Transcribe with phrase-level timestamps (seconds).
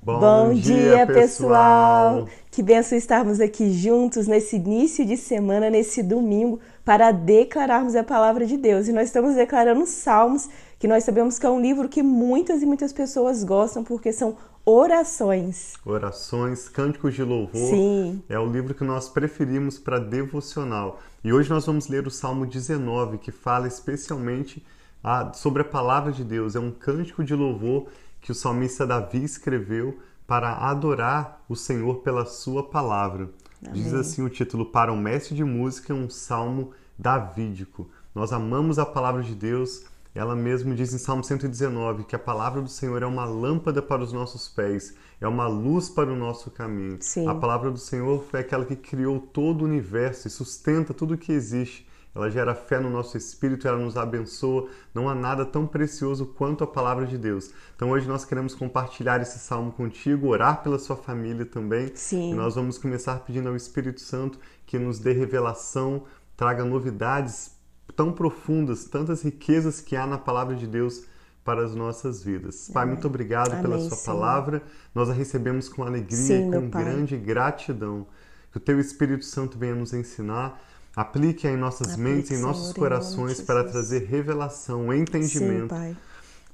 [0.00, 2.28] Bom, Bom dia, dia, pessoal!
[2.52, 8.46] Que benção estarmos aqui juntos nesse início de semana, nesse domingo, para declararmos a palavra
[8.46, 8.86] de Deus.
[8.86, 10.48] E nós estamos declarando Salmos,
[10.78, 14.36] que nós sabemos que é um livro que muitas e muitas pessoas gostam, porque são
[14.64, 15.74] orações.
[15.84, 17.56] Orações, cânticos de louvor.
[17.56, 18.22] Sim.
[18.28, 21.00] É o livro que nós preferimos para devocional.
[21.24, 24.64] E hoje nós vamos ler o Salmo 19, que fala especialmente
[25.02, 26.54] a, sobre a palavra de Deus.
[26.54, 27.88] É um cântico de louvor
[28.20, 33.30] que o salmista Davi escreveu para adorar o Senhor pela sua palavra.
[33.66, 33.82] Amém.
[33.82, 37.88] Diz assim o título: Para um mestre de música, um salmo davídico.
[38.14, 39.84] Nós amamos a palavra de Deus.
[40.14, 44.02] Ela mesmo diz em Salmo 119 que a palavra do Senhor é uma lâmpada para
[44.02, 46.96] os nossos pés, é uma luz para o nosso caminho.
[47.00, 47.28] Sim.
[47.28, 51.18] A palavra do Senhor foi aquela que criou todo o universo e sustenta tudo o
[51.18, 54.68] que existe ela gera fé no nosso espírito, ela nos abençoa.
[54.94, 57.52] Não há nada tão precioso quanto a palavra de Deus.
[57.76, 61.92] Então hoje nós queremos compartilhar esse salmo contigo, orar pela sua família também.
[61.94, 62.32] Sim.
[62.32, 66.04] E nós vamos começar pedindo ao Espírito Santo que nos dê revelação,
[66.36, 67.56] traga novidades
[67.94, 71.04] tão profundas, tantas riquezas que há na palavra de Deus
[71.44, 72.70] para as nossas vidas.
[72.72, 74.18] Pai, muito obrigado Amém, pela sua Senhor.
[74.18, 74.62] palavra.
[74.94, 78.06] Nós a recebemos com alegria Sim, e com grande gratidão.
[78.50, 80.60] Que o teu Espírito Santo venha nos ensinar
[80.98, 85.96] Aplique em nossas Aplique, mentes, em nossos Senhor, corações, em para trazer revelação, entendimento, Sim,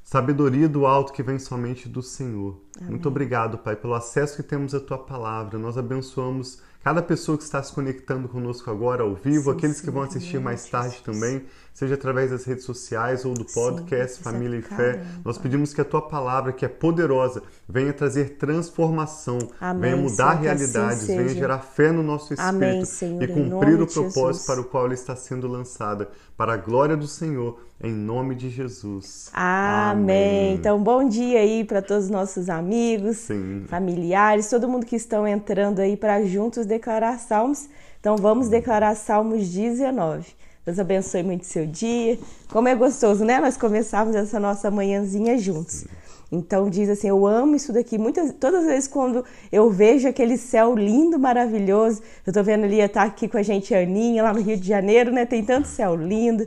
[0.03, 2.61] sabedoria do alto que vem somente do Senhor.
[2.77, 2.91] Amém.
[2.91, 5.59] Muito obrigado, Pai, pelo acesso que temos à Tua palavra.
[5.59, 9.85] Nós abençoamos cada pessoa que está se conectando conosco agora ao vivo, Sim, aqueles sim,
[9.87, 11.05] que vão assistir mais tarde Jesus.
[11.07, 15.03] também, seja através das redes sociais ou do podcast Sim, Família e cada Fé.
[15.25, 20.15] Nós pedimos que a Tua palavra, que é poderosa, venha trazer transformação, Amém, venha mudar
[20.15, 21.35] Senhor, assim realidades, venha seja.
[21.35, 24.47] gerar fé no nosso espírito Amém, Senhor, e cumprir o propósito Jesus.
[24.47, 28.49] para o qual ela está sendo lançada, para a glória do Senhor, em nome de
[28.51, 29.29] Jesus.
[29.33, 30.55] Amém.
[30.55, 33.65] Então, bom dia aí para todos os nossos amigos, Sim.
[33.67, 37.69] familiares, todo mundo que estão entrando aí para juntos declarar salmos.
[38.01, 40.27] Então, vamos declarar Salmos 19.
[40.65, 42.19] Deus abençoe muito seu dia.
[42.51, 43.39] Como é gostoso, né?
[43.39, 45.85] Nós começarmos essa nossa manhãzinha juntos.
[46.33, 47.99] Então diz assim, eu amo isso daqui.
[47.99, 52.87] Muitas, todas as vezes quando eu vejo aquele céu lindo, maravilhoso, eu tô vendo ali,
[52.89, 55.27] tá aqui com a gente a Aninha, lá no Rio de Janeiro, né?
[55.27, 56.47] Tem tanto céu lindo.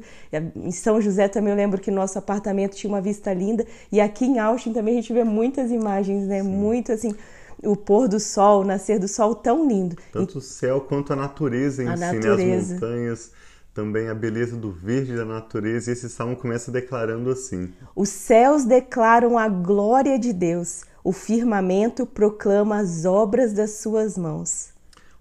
[0.55, 3.65] Em São José também eu lembro que nosso apartamento tinha uma vista linda.
[3.91, 6.41] E aqui em Austin também a gente vê muitas imagens, né?
[6.41, 7.13] Muito assim,
[7.63, 9.95] o pôr do sol, o nascer do sol tão lindo.
[10.11, 12.13] Tanto o céu quanto a natureza em A si, né?
[12.13, 12.75] natureza.
[12.75, 13.31] as montanhas,
[13.77, 15.91] também a beleza do verde da natureza.
[15.91, 22.03] E esse salmo começa declarando assim: Os céus declaram a glória de Deus, o firmamento
[22.03, 24.69] proclama as obras das suas mãos.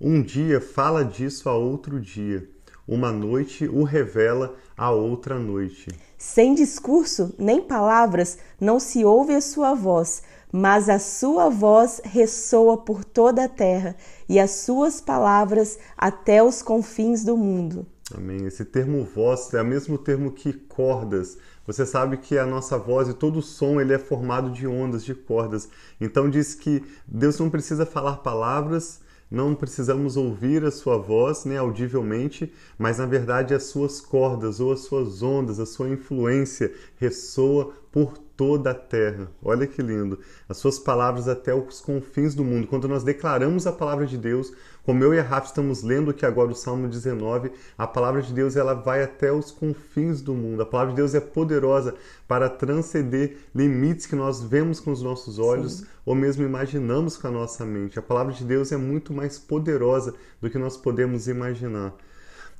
[0.00, 2.48] Um dia fala disso a outro dia,
[2.88, 5.88] uma noite o revela a outra noite.
[6.16, 12.78] Sem discurso nem palavras, não se ouve a sua voz, mas a sua voz ressoa
[12.78, 13.94] por toda a terra
[14.26, 17.86] e as suas palavras até os confins do mundo.
[18.14, 18.46] Amém.
[18.46, 21.38] Esse termo voz é o mesmo termo que cordas.
[21.66, 25.12] Você sabe que a nossa voz e todo som ele é formado de ondas, de
[25.12, 25.68] cordas.
[26.00, 31.58] Então diz que Deus não precisa falar palavras, não precisamos ouvir a sua voz, né,
[31.58, 37.72] audivelmente, mas na verdade as suas cordas ou as suas ondas, a sua influência ressoa
[37.90, 39.28] por toda a terra.
[39.42, 40.20] Olha que lindo.
[40.48, 42.68] As suas palavras até os confins do mundo.
[42.68, 44.52] Quando nós declaramos a palavra de Deus,
[44.86, 48.32] como eu e a Rafa estamos lendo aqui agora o Salmo 19, a palavra de
[48.32, 50.62] Deus ela vai até os confins do mundo.
[50.62, 51.96] A palavra de Deus é poderosa
[52.28, 55.86] para transcender limites que nós vemos com os nossos olhos Sim.
[56.04, 57.98] ou mesmo imaginamos com a nossa mente.
[57.98, 61.92] A palavra de Deus é muito mais poderosa do que nós podemos imaginar.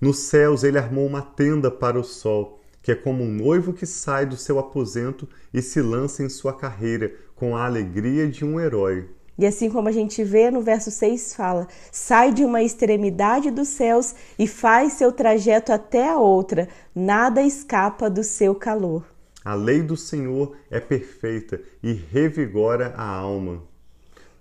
[0.00, 3.86] Nos céus ele armou uma tenda para o sol, que é como um noivo que
[3.86, 8.58] sai do seu aposento e se lança em sua carreira com a alegria de um
[8.58, 9.14] herói.
[9.38, 13.68] E assim como a gente vê no verso 6 fala: sai de uma extremidade dos
[13.68, 19.04] céus e faz seu trajeto até a outra, nada escapa do seu calor.
[19.44, 23.62] A lei do Senhor é perfeita e revigora a alma.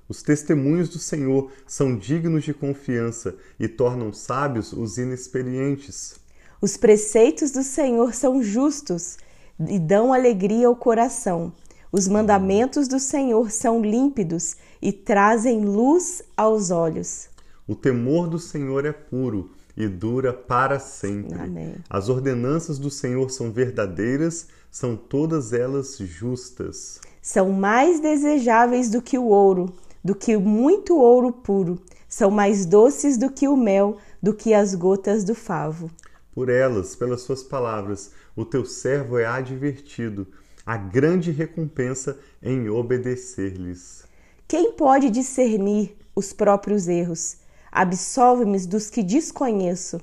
[0.08, 6.16] Os testemunhos do Senhor são dignos de confiança e tornam sábios os inexperientes.
[6.62, 9.18] Os preceitos do Senhor são justos
[9.60, 11.52] e dão alegria ao coração.
[11.98, 17.30] Os mandamentos do Senhor são límpidos e trazem luz aos olhos.
[17.66, 21.40] O temor do Senhor é puro e dura para sempre.
[21.40, 21.76] Amém.
[21.90, 27.00] As ordenanças do Senhor são verdadeiras, são todas elas justas.
[27.22, 31.80] São mais desejáveis do que o ouro, do que muito ouro puro.
[32.10, 35.90] São mais doces do que o mel, do que as gotas do favo.
[36.34, 40.28] Por elas, pelas suas palavras, o teu servo é advertido.
[40.66, 44.04] A grande recompensa em obedecer-lhes.
[44.48, 47.38] Quem pode discernir os próprios erros?
[47.72, 50.02] Absolve-me dos que desconheço.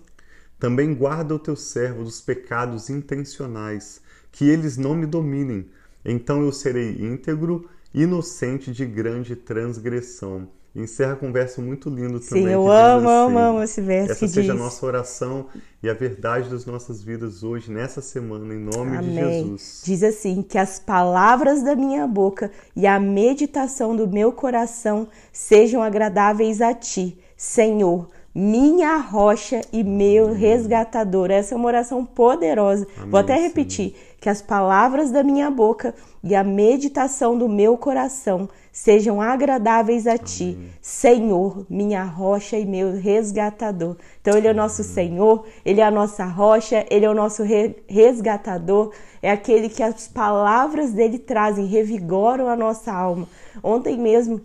[0.61, 4.01] Também guarda o teu servo dos pecados intencionais,
[4.31, 5.69] que eles não me dominem.
[6.05, 10.49] Então eu serei íntegro, inocente de grande transgressão.
[10.75, 12.45] Encerra com um verso muito lindo também.
[12.45, 14.13] Sim, eu amo, assim, amo, amo esse verso.
[14.13, 14.61] Essa que seja diz...
[14.61, 15.47] a nossa oração
[15.83, 19.11] e a verdade das nossas vidas hoje, nessa semana, em nome Amém.
[19.11, 19.83] de Jesus.
[19.85, 25.83] Diz assim: que as palavras da minha boca e a meditação do meu coração sejam
[25.83, 31.31] agradáveis a ti, Senhor minha rocha e meu resgatador.
[31.31, 32.87] Essa é uma oração poderosa.
[32.97, 34.17] Amém, Vou até repetir: Senhor.
[34.21, 35.95] que as palavras da minha boca
[36.25, 40.71] e a meditação do meu coração sejam agradáveis a ti, Amém.
[40.81, 43.97] Senhor, minha rocha e meu resgatador.
[44.21, 47.43] Então, Ele é o nosso Senhor, Ele é a nossa rocha, Ele é o nosso
[47.87, 53.29] resgatador, é aquele que as palavras dele trazem, revigoram a nossa alma.
[53.63, 54.41] Ontem mesmo,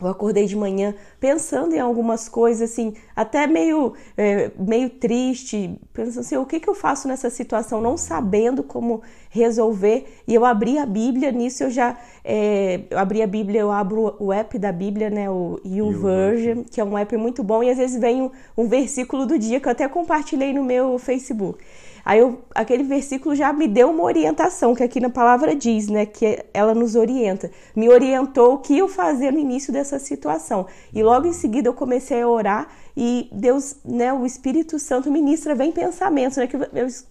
[0.00, 6.20] eu acordei de manhã pensando em algumas coisas, assim, até meio, é, meio triste, pensando
[6.20, 9.00] assim, o que, que eu faço nessa situação, não sabendo como
[9.30, 10.06] resolver.
[10.28, 14.14] E eu abri a Bíblia, nisso eu já é, eu abri a Bíblia, eu abro
[14.18, 17.78] o app da Bíblia, né, o YouVersion, que é um app muito bom, e às
[17.78, 21.64] vezes vem um, um versículo do dia que eu até compartilhei no meu Facebook.
[22.06, 26.06] Aí eu, aquele versículo já me deu uma orientação, que aqui na palavra diz, né,
[26.06, 27.50] que ela nos orienta.
[27.74, 30.66] Me orientou o que eu fazer no início dessa situação.
[30.94, 35.54] E logo em seguida eu comecei a orar e Deus, né, o Espírito Santo ministra,
[35.54, 36.56] vem pensamentos, né, que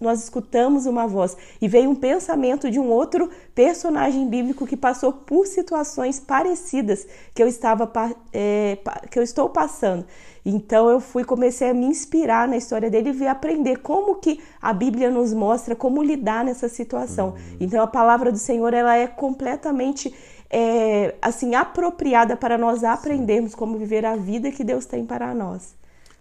[0.00, 5.12] nós escutamos uma voz e veio um pensamento de um outro personagem bíblico que passou
[5.12, 7.90] por situações parecidas que eu estava
[8.32, 8.78] é,
[9.10, 10.04] que eu estou passando.
[10.44, 14.40] Então eu fui comecei a me inspirar na história dele e ver aprender como que
[14.62, 17.30] a Bíblia nos mostra como lidar nessa situação.
[17.30, 17.56] Uhum.
[17.60, 20.14] Então a palavra do Senhor ela é completamente
[20.50, 25.74] é, assim apropriada para nós aprendermos como viver a vida que Deus tem para nós.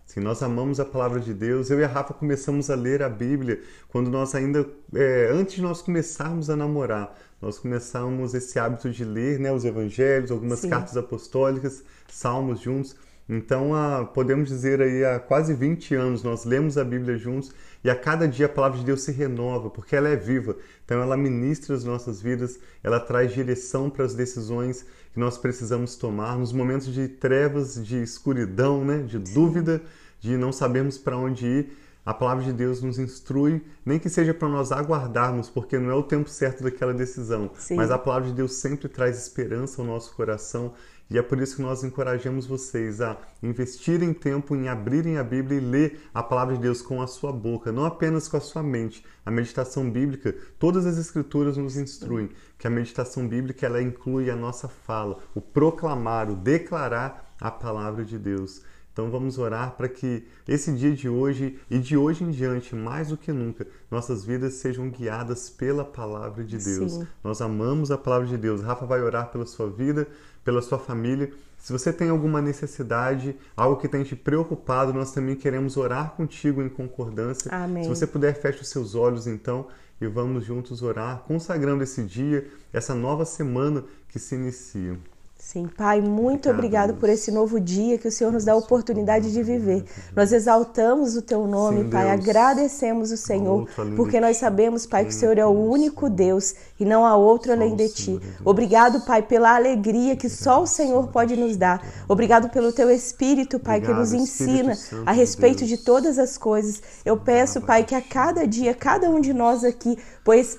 [0.06, 1.70] Sim, nós amamos a palavra de Deus.
[1.70, 5.62] Eu e a Rafa começamos a ler a Bíblia quando nós ainda, é, antes de
[5.62, 10.70] nós começarmos a namorar, nós começamos esse hábito de ler né, os evangelhos, algumas Sim.
[10.70, 12.96] cartas apostólicas, salmos juntos.
[13.28, 17.52] Então, há, podemos dizer aí, há quase 20 anos nós lemos a Bíblia juntos
[17.84, 20.56] e a cada dia a palavra de Deus se renova, porque ela é viva.
[20.84, 25.96] Então, ela ministra as nossas vidas, ela traz direção para as decisões que nós precisamos
[25.96, 29.82] tomar nos momentos de trevas, de escuridão, né, de dúvida,
[30.20, 31.78] de não sabermos para onde ir.
[32.06, 35.96] A palavra de Deus nos instrui, nem que seja para nós aguardarmos, porque não é
[35.96, 37.76] o tempo certo daquela decisão, Sim.
[37.76, 40.74] mas a palavra de Deus sempre traz esperança ao nosso coração
[41.10, 45.60] e é por isso que nós encorajamos vocês a investirem tempo em abrirem a Bíblia
[45.60, 48.64] e ler a palavra de Deus com a sua boca, não apenas com a sua
[48.64, 49.06] mente.
[49.24, 54.36] A meditação bíblica, todas as escrituras nos instruem que a meditação bíblica ela inclui a
[54.36, 58.64] nossa fala, o proclamar, o declarar a palavra de Deus.
[58.96, 63.10] Então vamos orar para que esse dia de hoje e de hoje em diante, mais
[63.10, 66.94] do que nunca, nossas vidas sejam guiadas pela palavra de Deus.
[66.94, 67.08] Sim.
[67.22, 68.62] Nós amamos a palavra de Deus.
[68.62, 70.08] Rafa vai orar pela sua vida,
[70.46, 71.34] pela sua família.
[71.58, 76.62] Se você tem alguma necessidade, algo que tem te preocupado, nós também queremos orar contigo
[76.62, 77.52] em concordância.
[77.52, 77.84] Amém.
[77.84, 79.68] Se você puder, feche os seus olhos então
[80.00, 84.98] e vamos juntos orar, consagrando esse dia, essa nova semana que se inicia.
[85.38, 89.32] Sim, Pai, muito obrigado por esse novo dia que o Senhor nos dá a oportunidade
[89.32, 89.86] de viver.
[90.16, 95.12] Nós exaltamos o Teu nome, Sim, Pai, agradecemos o Senhor, porque nós sabemos, Pai, que
[95.12, 98.20] o Senhor é o único Deus e não há outro além de Ti.
[98.44, 101.86] Obrigado, Pai, pela alegria que só o Senhor pode nos dar.
[102.08, 106.82] Obrigado pelo Teu Espírito, Pai, que nos ensina a respeito de todas as coisas.
[107.06, 110.58] Eu peço, Pai, que a cada dia, cada um de nós aqui, pois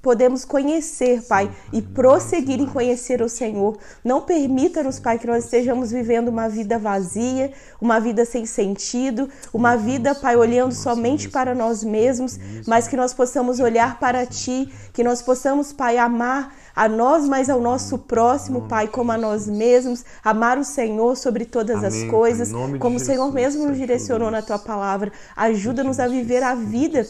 [0.00, 3.76] podemos conhecer, Pai, e prosseguir em conhecer o Senhor.
[4.04, 9.76] Não permita-nos, Pai, que nós estejamos vivendo uma vida vazia, uma vida sem sentido, uma
[9.76, 15.02] vida, Pai, olhando somente para nós mesmos, mas que nós possamos olhar para Ti, que
[15.02, 20.04] nós possamos, Pai, amar a nós, mas ao nosso próximo, Pai, como a nós mesmos,
[20.22, 24.42] amar o Senhor sobre todas Amém, as coisas, como o Senhor mesmo nos direcionou na
[24.42, 25.10] Tua palavra.
[25.34, 27.04] Ajuda-nos a viver a vida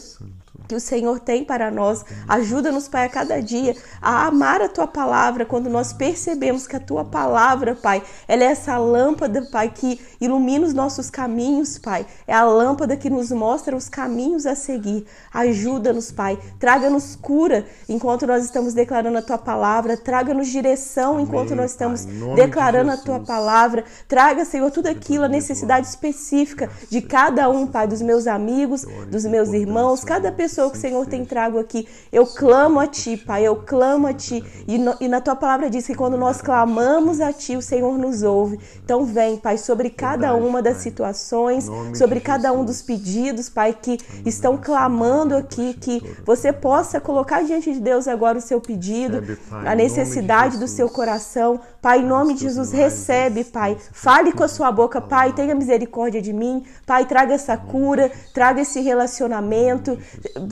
[0.69, 2.05] que o Senhor tem para nós.
[2.27, 6.79] Ajuda-nos, Pai, a cada dia a amar a tua palavra quando nós percebemos que a
[6.79, 12.05] tua palavra, Pai, ela é essa lâmpada, Pai, que ilumina os nossos caminhos, Pai.
[12.27, 15.07] É a lâmpada que nos mostra os caminhos a seguir.
[15.33, 16.37] Ajuda-nos, Pai.
[16.59, 19.97] Traga-nos cura enquanto nós estamos declarando a tua palavra.
[19.97, 23.83] Traga-nos direção Amém, enquanto nós estamos declarando de a tua palavra.
[24.07, 29.25] Traga, Senhor, tudo aquilo, a necessidade específica de cada um, Pai, dos meus amigos, dos
[29.25, 31.87] meus irmãos, cada pessoa pessoa que o Senhor tem trago aqui.
[32.11, 34.43] Eu clamo a Ti, Pai, eu clamo a Ti.
[34.67, 37.97] E, no, e na Tua palavra diz que quando nós clamamos a Ti, o Senhor
[37.97, 38.59] nos ouve.
[38.83, 43.97] Então vem, Pai, sobre cada uma das situações, sobre cada um dos pedidos, Pai, que
[44.25, 49.73] estão clamando aqui, que você possa colocar diante de Deus agora o seu pedido, a
[49.75, 51.61] necessidade do seu coração.
[51.81, 53.77] Pai, em nome de Jesus, recebe, Pai.
[53.93, 56.65] Fale com a sua boca, Pai, tenha misericórdia de mim.
[56.85, 59.97] Pai, traga essa cura, traga esse relacionamento.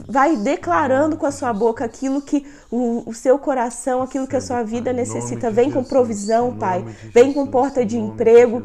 [0.07, 4.41] Vai declarando com a sua boca aquilo que o, o seu coração, aquilo que a
[4.41, 5.49] sua vida necessita.
[5.49, 6.83] Vem com provisão, Pai.
[7.13, 8.63] Vem com porta de emprego.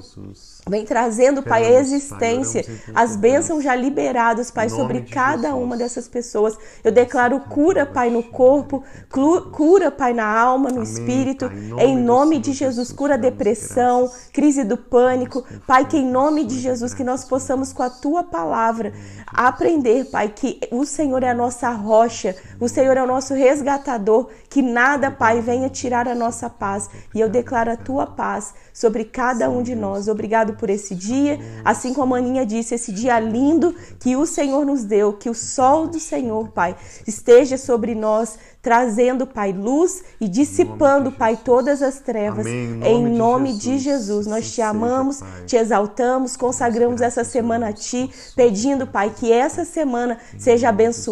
[0.68, 6.56] Vem trazendo, Pai, a existência, as bênçãos já liberadas, Pai, sobre cada uma dessas pessoas.
[6.84, 11.50] Eu declaro cura, Pai, no corpo, cura, Pai, na alma, no espírito.
[11.78, 15.44] Em nome de Jesus, cura a depressão, crise do pânico.
[15.66, 18.92] Pai, que em nome de Jesus, que nós possamos, com a tua palavra,
[19.26, 24.28] aprender, Pai, que o Senhor é a nossa rocha, o Senhor é o nosso resgatador,
[24.48, 26.88] que nada, Pai, venha tirar a nossa paz.
[27.14, 30.08] E eu declaro a tua paz sobre cada um de nós.
[30.08, 34.64] Obrigado por esse dia, assim como a Aninha disse, esse dia lindo que o Senhor
[34.64, 36.76] nos deu, que o sol do Senhor, Pai,
[37.06, 42.46] esteja sobre nós, trazendo, Pai, luz e dissipando, Pai, todas as trevas.
[42.46, 42.80] Amém.
[42.84, 43.78] Em nome, em nome de, Jesus.
[43.78, 49.12] de Jesus, nós te amamos, seja, te exaltamos, consagramos essa semana a Ti, pedindo, Pai,
[49.14, 51.11] que essa semana seja abençoada,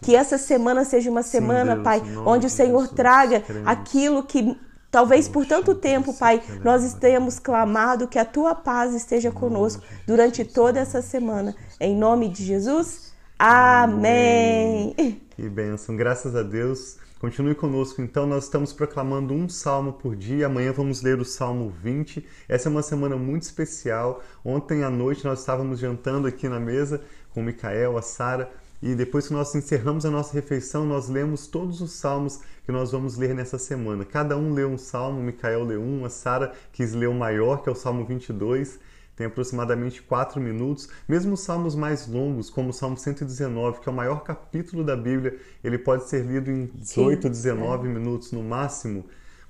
[0.00, 4.56] que essa semana seja uma semana, Pai, onde o Senhor traga aquilo que
[4.94, 10.44] Talvez por tanto tempo, Pai, nós tenhamos clamado que a tua paz esteja conosco durante
[10.44, 11.52] toda essa semana.
[11.80, 14.94] Em nome de Jesus, amém.
[15.34, 16.96] Que bênção, graças a Deus.
[17.18, 18.24] Continue conosco, então.
[18.24, 20.46] Nós estamos proclamando um salmo por dia.
[20.46, 22.24] Amanhã vamos ler o Salmo 20.
[22.48, 24.22] Essa é uma semana muito especial.
[24.44, 27.00] Ontem à noite nós estávamos jantando aqui na mesa
[27.30, 31.46] com o Micael, a Sara, e depois que nós encerramos a nossa refeição, nós lemos
[31.46, 34.04] todos os salmos que nós vamos ler nessa semana.
[34.04, 37.62] Cada um leu um salmo, o Micael leu um, a Sara quis ler o maior,
[37.62, 38.78] que é o Salmo 22,
[39.16, 40.88] tem aproximadamente 4 minutos.
[41.08, 44.96] Mesmo os salmos mais longos, como o Salmo 119, que é o maior capítulo da
[44.96, 47.92] Bíblia, ele pode ser lido em 18, Sim, 19 é.
[47.92, 49.04] minutos no máximo.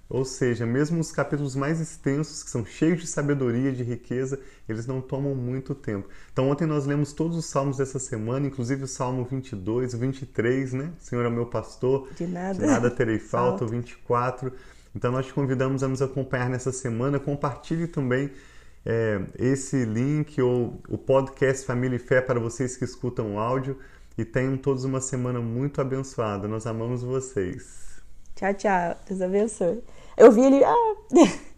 [0.08, 4.86] Ou seja, mesmo os capítulos mais extensos, que são cheios de sabedoria, de riqueza, eles
[4.86, 6.08] não tomam muito tempo.
[6.32, 10.72] Então, ontem nós lemos todos os salmos dessa semana, inclusive o Salmo 22, o 23,
[10.74, 10.92] né?
[10.98, 14.52] Senhor é meu pastor, de nada, de nada terei falta, o 24.
[14.94, 17.18] Então, nós te convidamos a nos acompanhar nessa semana.
[17.18, 18.30] Compartilhe também
[18.84, 23.78] é, esse link ou o podcast Família e Fé para vocês que escutam o áudio.
[24.16, 26.46] E tenham todos uma semana muito abençoada.
[26.46, 27.93] Nós amamos vocês.
[28.34, 28.96] Tchau, tchau.
[29.06, 29.82] Deus abençoe.
[30.16, 30.64] Eu vi ele.
[30.64, 30.94] Ah.